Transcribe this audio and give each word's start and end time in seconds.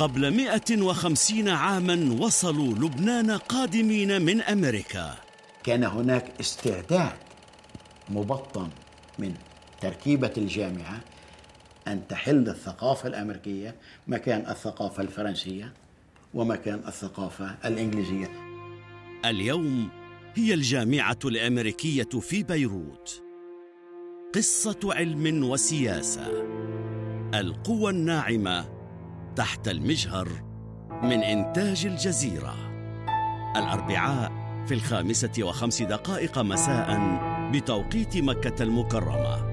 قبل 0.00 0.36
150 0.36 1.48
عاما 1.48 2.16
وصلوا 2.20 2.74
لبنان 2.74 3.30
قادمين 3.30 4.22
من 4.22 4.40
أمريكا. 4.40 5.14
كان 5.64 5.84
هناك 5.84 6.32
استعداد 6.40 7.12
مبطن 8.08 8.68
من 9.18 9.34
تركيبة 9.80 10.32
الجامعة 10.36 11.00
أن 11.88 12.08
تحل 12.08 12.48
الثقافة 12.48 13.08
الأمريكية 13.08 13.74
مكان 14.08 14.50
الثقافة 14.50 15.02
الفرنسية 15.02 15.72
ومكان 16.34 16.80
الثقافة 16.88 17.56
الإنجليزية. 17.64 18.30
اليوم 19.24 19.88
هي 20.34 20.54
الجامعة 20.54 21.18
الأمريكية 21.24 22.20
في 22.20 22.42
بيروت. 22.42 23.22
قصة 24.34 24.78
علم 24.84 25.44
وسياسة. 25.44 26.26
القوى 27.34 27.90
الناعمة 27.90 28.79
تحت 29.36 29.68
المجهر 29.68 30.28
من 31.02 31.22
إنتاج 31.22 31.86
الجزيرة. 31.86 32.54
الأربعاء 33.56 34.32
في 34.66 34.74
الخامسة 34.74 35.32
وخمس 35.42 35.82
دقائق 35.82 36.38
مساء 36.38 36.98
بتوقيت 37.52 38.16
مكة 38.16 38.62
المكرمة. 38.62 39.49